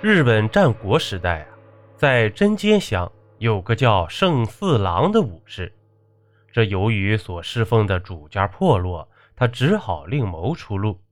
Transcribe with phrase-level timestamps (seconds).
[0.00, 1.58] 日本战国时代啊，
[1.96, 5.74] 在针尖乡有个叫盛四郎的武士。
[6.52, 11.02] 这由于所侍奉的主家破落，他只好另谋出路。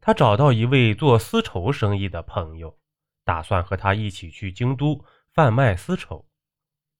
[0.00, 2.78] 他找到一位做丝绸生意的朋友，
[3.24, 5.04] 打算和他一起去京都
[5.34, 6.24] 贩卖丝绸。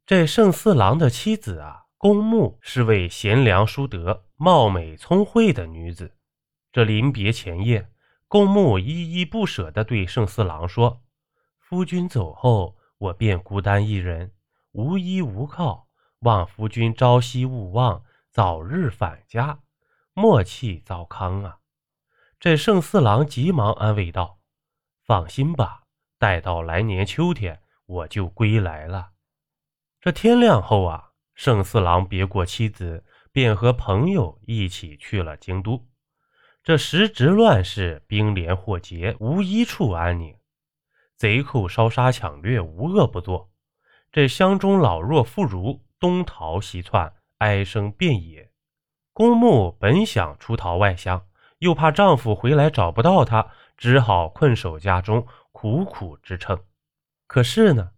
[0.05, 6.17] 这盛四郎的妻子啊，公木是位贤良淑德、貌美聪慧的女子。
[6.73, 7.89] 这临别前夜。
[8.33, 11.03] 公木依依不舍地对盛四郎说
[11.61, 14.33] ：“夫君走后，我便孤单一人，
[14.71, 15.87] 无依无靠，
[16.21, 19.59] 望夫君朝夕勿忘，早日返家，
[20.15, 21.59] 莫弃糟糠啊！”
[22.41, 24.39] 这盛四郎急忙安慰道
[25.05, 25.83] ：“放心吧，
[26.19, 29.11] 待到来年秋天，我就归来了。”
[30.01, 35.87] 这天亮后啊，盛四郎别过妻子，便和朋友一起去了京都。
[36.65, 40.37] 这时值乱世，兵连祸结，无一处安宁，
[41.17, 43.51] 贼寇烧杀抢掠，无恶不作。
[44.13, 48.53] 这乡中老弱妇孺东逃西窜，哀声遍野。
[49.13, 51.27] 公木本想出逃外乡，
[51.59, 53.45] 又怕丈夫回来找不到她，
[53.77, 56.57] 只好困守家中，苦苦支撑。
[57.27, 57.91] 可是呢，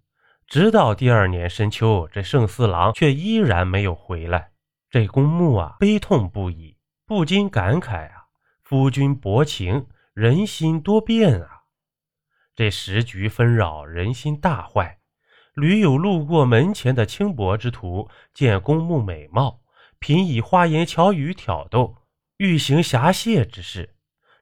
[0.46, 4.52] 直到第二年深秋，这盛四郎却依然没有回来。
[4.88, 8.23] 这公木啊，悲痛不已，不禁感慨啊。
[8.64, 11.64] 夫君薄情，人心多变啊！
[12.56, 15.00] 这时局纷扰，人心大坏。
[15.52, 19.60] 屡有路过门前的轻薄之徒，见公墓美貌，
[19.98, 21.94] 频以花言巧语挑逗，
[22.38, 23.96] 欲行侠窃之事。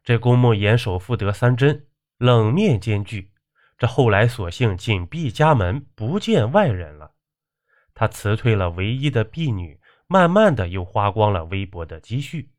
[0.04, 3.32] 这公墓严守妇德三贞，冷面兼具。
[3.76, 7.10] 这后来索性紧闭家门，不见外人了。
[7.92, 12.52] 他辞退了唯一的婢女，慢慢的又花光了微薄的积蓄。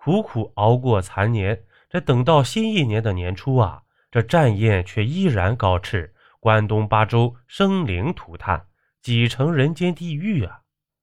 [0.00, 3.82] 苦苦熬过残年，这等到新一年的年初啊，
[4.12, 8.68] 这战宴却依然高炽，关东八州生灵涂炭，
[9.02, 10.60] 几成人间地狱啊！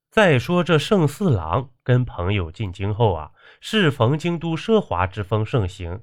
[0.10, 6.02] 再说这盛四郎跟朋友进京后啊，适逢京都奢华之风盛行，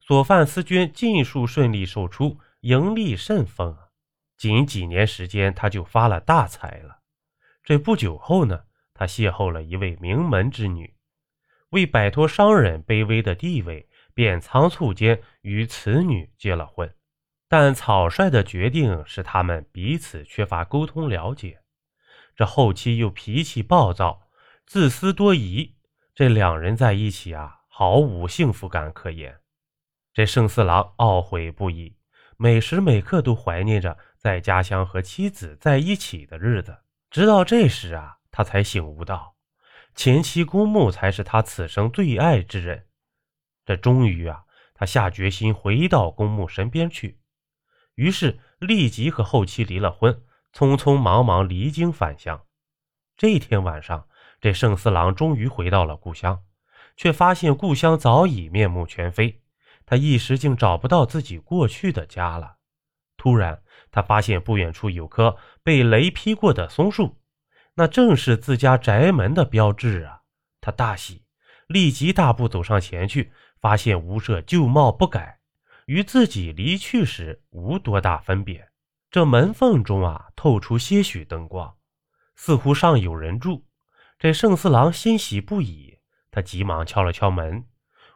[0.00, 3.86] 所犯私捐尽数顺利售出，盈利甚丰啊！
[4.36, 6.98] 仅几年时间，他就发了大财了。
[7.62, 10.92] 这不久后呢，他邂逅了一位名门之女。
[11.72, 16.94] 为摆脱商人卑微的地位，便仓促间与此女结了婚。
[17.48, 21.60] 但草率的决定使他们彼此缺乏沟通了解。
[22.34, 24.22] 这后期又脾气暴躁、
[24.66, 25.74] 自私多疑，
[26.14, 29.38] 这两人在一起啊，毫无幸福感可言。
[30.14, 31.96] 这盛四郎懊悔不已，
[32.38, 36.78] 每时每刻都怀念着在家乡和妻子在一起的日子。
[37.10, 39.31] 直到这时啊，他才醒悟到。
[39.94, 42.86] 前妻公木才是他此生最爱之人。
[43.64, 44.44] 这终于啊，
[44.74, 47.20] 他下决心回到公木身边去。
[47.94, 52.44] 于是立即和后妻离了婚，匆匆忙忙离京返乡。
[53.16, 54.08] 这天晚上，
[54.40, 56.42] 这盛四郎终于回到了故乡，
[56.96, 59.42] 却发现故乡早已面目全非。
[59.84, 62.56] 他一时竟找不到自己过去的家了。
[63.16, 67.21] 突然，他发现不远处有棵被雷劈过的松树。
[67.74, 70.20] 那正是自家宅门的标志啊！
[70.60, 71.24] 他大喜，
[71.66, 75.38] 立即大步走上前去，发现屋舍旧貌不改，
[75.86, 78.68] 与自己离去时无多大分别。
[79.10, 81.74] 这门缝中啊，透出些许灯光，
[82.36, 83.66] 似乎尚有人住。
[84.18, 85.98] 这盛四郎欣喜不已，
[86.30, 87.66] 他急忙敲了敲门，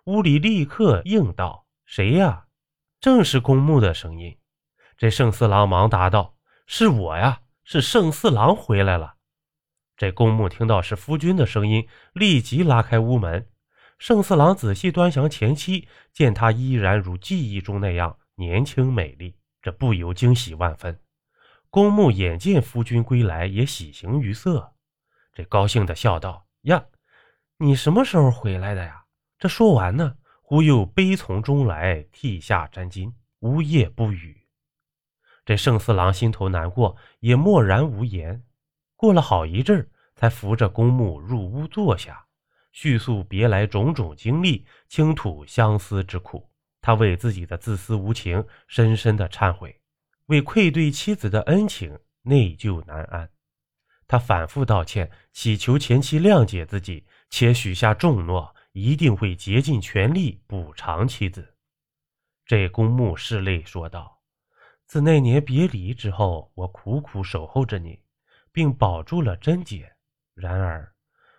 [0.05, 2.45] 屋里立刻应道：“谁呀？”
[3.00, 4.39] 正是公墓的声音。
[4.97, 9.16] 这盛四郎忙答道：“是我呀，是盛四郎回来了。”
[9.97, 13.49] 这公木听到是夫君的声音，立即拉开屋门。
[13.99, 21.01] 盛四郎仔细端详前妻，见她依然如记忆中那样年轻美丽，这不由惊喜万分。
[21.71, 24.75] 公木眼见夫君归来，也喜形于色，
[25.33, 26.84] 这高兴的笑道：“呀，
[27.57, 29.05] 你什么时候回来的呀？”
[29.39, 34.47] 这说完呢，忽又悲从中来，涕下沾襟，呜咽不语。
[35.47, 38.43] 这盛四郎心头难过，也默然无言。
[38.97, 42.27] 过了好一阵才扶着公木入屋坐下，
[42.72, 46.51] 叙述别来种种经历，倾吐相思之苦。
[46.81, 49.81] 他为自己的自私无情深深的忏悔，
[50.27, 53.28] 为愧对妻子的恩情内疚难安。
[54.09, 61.57] 他反复道歉，祈求前妻谅解自己，且许下重诺，一定会竭尽全力补偿妻子。
[62.45, 64.21] 这公木拭泪说道
[64.87, 68.01] ：“自那年别离之后，我苦苦守候着你。”
[68.57, 69.93] 并保住了贞洁。
[70.35, 70.91] 然而，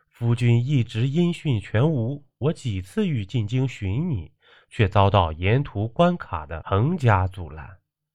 [0.08, 2.24] 夫君一直音讯全无。
[2.38, 4.32] 我几次欲进京寻你，
[4.70, 7.68] 却遭到沿途关卡的横加阻拦。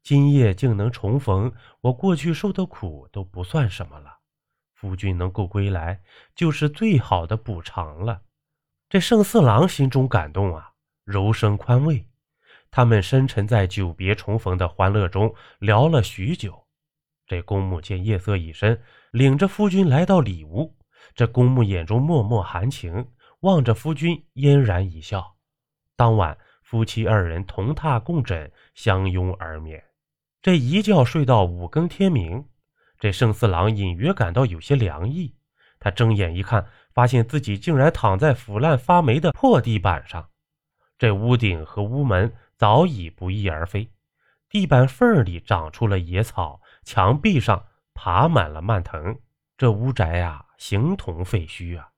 [0.05, 4.19] 今夜竟能重逢，我过去受的苦都不算什么了。
[4.73, 6.01] 夫君能够归来，
[6.37, 8.23] 就是最好的补偿了。
[8.89, 10.71] 这圣四郎心中感动啊，
[11.03, 12.07] 柔声宽慰。
[12.71, 16.62] 他们深沉在久别重逢的欢乐中，聊了许久。
[17.27, 18.81] 这公母见夜色已深，
[19.11, 20.77] 领着夫君来到里屋。
[21.15, 23.09] 这公母眼中脉脉含情，
[23.41, 25.37] 望着夫君嫣然一笑。
[25.97, 29.83] 当晚，夫妻二人同榻共枕，相拥而眠。
[30.41, 32.47] 这一觉睡到五更天明，
[32.99, 35.37] 这盛四郎隐约感到有些凉意。
[35.79, 40.29] 他睁眼一看，发现自己竟然躺在腐烂发霉的破地板上。
[40.99, 43.91] 这屋顶和屋门早已不翼而飞，
[44.49, 49.19] 地板缝里长出了野草，墙壁上爬满了蔓藤。
[49.57, 51.91] 这屋宅啊，形同废墟啊！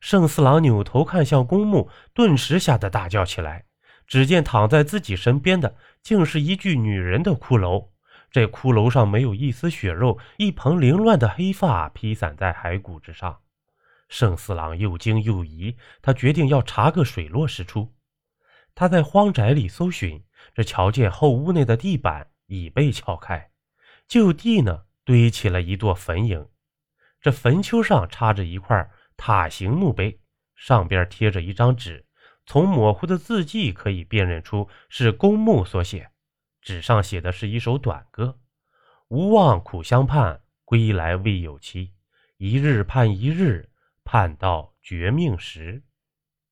[0.00, 3.66] 盛四郎扭头看向公墓，顿时吓得大叫起来。
[4.06, 7.90] 只见躺在自己身边的，竟是一具女人的骷髅。
[8.30, 13.40] 这骷髅上没有一丝血肉，一蓬凌乱的黑发披散在骸骨之上。
[14.08, 17.94] 盛四郎又惊又疑，他决定要查个水落石出。
[18.74, 20.24] 他在荒宅里搜寻，
[20.54, 23.50] 这瞧见后屋内的地板已被撬开，
[24.08, 26.48] 就地呢堆起了一座坟茔。
[27.20, 30.20] 这坟丘上插着一块塔形墓碑，
[30.56, 32.06] 上边贴着一张纸。
[32.46, 36.10] 从模糊的字迹可以辨认出是公墓所写，
[36.62, 38.40] 纸上写的是一首短歌
[39.08, 41.92] ：“无望苦相盼，归来未有期。
[42.38, 43.68] 一日盼一日，
[44.02, 45.82] 盼到绝命时。”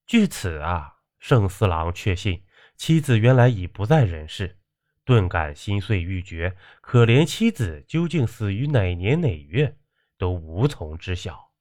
[0.04, 2.44] 据此啊，盛四郎确信
[2.76, 4.58] 妻子原来已不在人世，
[5.06, 6.54] 顿感心碎欲绝。
[6.82, 9.74] 可怜妻子究竟死于哪年哪月，
[10.18, 11.52] 都无从知晓，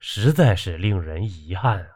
[0.00, 1.88] 实在是令人遗憾啊。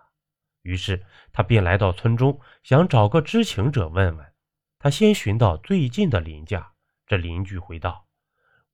[0.62, 4.26] 于是他便来到村中，想找个知情者问问。
[4.78, 6.72] 他先寻到最近的邻家，
[7.06, 8.06] 这邻居回道：“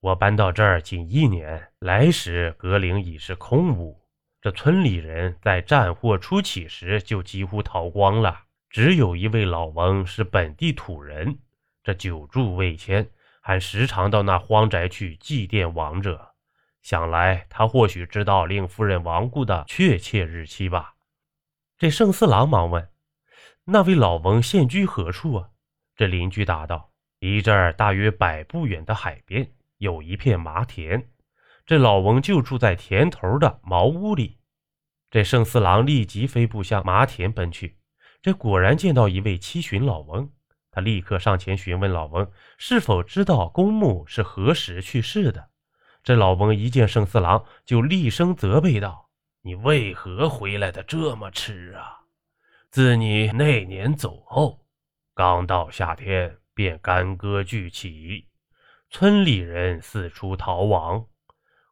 [0.00, 4.06] 我搬到这儿仅一年，来时阁陵已是空屋。
[4.42, 11.38] 这村里人在战祸初起时就几乎逃光了，只有一位老翁是本地土人，
[11.84, 13.08] 这久住未迁，
[13.40, 16.32] 还时常到那荒宅去祭奠亡者。
[16.82, 20.94] 想来他或许知道令夫人亡故的确切日期吧。”
[21.78, 22.88] 这圣四郎忙问
[23.64, 25.50] ：“那位老翁现居何处啊？”
[25.94, 26.90] 这邻居答道
[27.20, 31.10] ：“离这儿大约百步远的海边有一片麻田，
[31.66, 34.38] 这老翁就住在田头的茅屋里。”
[35.10, 37.76] 这圣四郎立即飞步向麻田奔去，
[38.20, 40.30] 这果然见到一位七旬老翁。
[40.74, 42.28] 他立刻上前询问老翁
[42.58, 45.50] 是否知道公墓是何时去世的。
[46.02, 49.08] 这老翁一见圣四郎，就厉声责备道。
[49.42, 52.00] 你为何回来的这么迟啊？
[52.70, 54.66] 自你那年走后，
[55.14, 58.26] 刚到夏天便干戈俱起，
[58.90, 61.06] 村里人四处逃亡，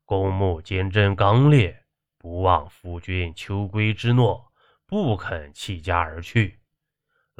[0.04, 1.84] 公墓坚贞刚烈，
[2.18, 4.52] 不忘夫君秋归之诺，
[4.86, 6.61] 不肯弃家而去。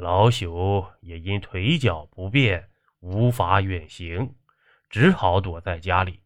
[0.03, 2.67] 老朽也因腿脚不便，
[2.99, 4.35] 无法远行，
[4.89, 6.19] 只好躲在家里。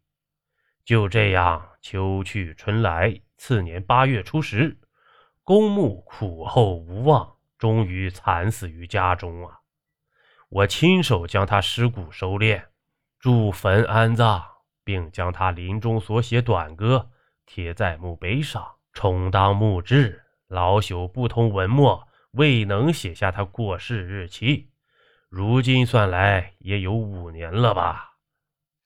[0.83, 3.21] 就这样，秋去春来。
[3.37, 4.79] 次年八月初十，
[5.43, 9.59] 公墓苦候无望，终于惨死于家中啊！
[10.49, 12.63] 我亲手将他尸骨收敛，
[13.19, 14.43] 筑坟安葬，
[14.83, 17.11] 并将他临终所写短歌
[17.45, 20.23] 贴在墓碑上，充当墓志。
[20.47, 22.06] 老朽不通文墨，
[22.37, 24.69] 未能写下他过世日期。
[25.27, 28.13] 如今算来也有五年了吧？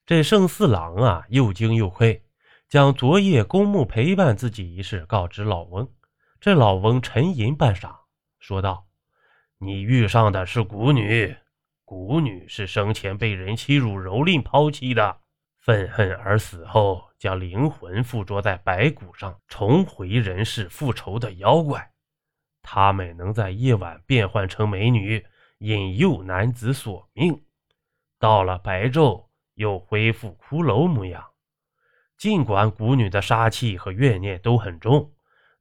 [0.04, 2.24] 这圣四郎啊，又惊又愧。
[2.68, 5.92] 将昨夜公墓陪伴自己一事告知老翁，
[6.40, 7.94] 这老翁沉吟半晌，
[8.40, 8.86] 说道
[9.60, 11.36] ：“你遇上的是蛊女，
[11.84, 15.18] 蛊女是生前被人欺辱蹂躏抛弃的，
[15.60, 21.91] 愤恨而死后将灵魂附着在白骨上，重回人世复仇的妖怪。
[22.62, 25.26] 他们能在夜晚变换成美女，
[25.58, 27.44] 引诱男子索命，
[28.18, 31.24] 到了白昼又恢复骷髅模样。”
[32.16, 35.12] 尽管蛊女的杀气和怨念都很重，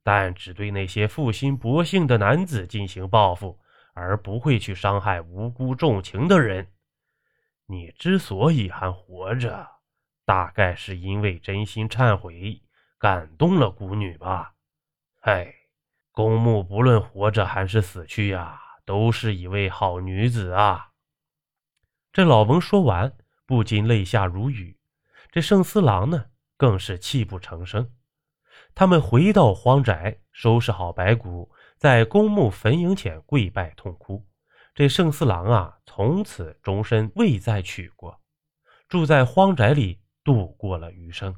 [0.03, 3.59] 但只对那些负心薄幸的男子进行报复，
[3.95, 6.67] 而不会去伤害无辜重情的人。
[7.65, 9.67] 你之所以还活着，
[10.23, 12.61] 大概是因为真心忏悔，
[12.99, 14.53] 感动了蛊女吧？
[15.21, 15.51] 哎，
[16.11, 20.89] 公墓不论活着还是死去呀，都是一位好女子啊！
[22.11, 23.13] 这老翁说完，
[23.45, 24.77] 不禁泪下如雨。
[25.31, 26.25] 这圣司郎呢？
[26.57, 27.89] 更是泣不成声。
[28.75, 34.27] 他们回到荒宅，收拾好白骨，在公墓坟茔前跪拜痛哭。
[34.75, 38.19] 这盛四郎啊，从此终身未再娶过，
[38.89, 41.33] 住在荒宅里度过了余生。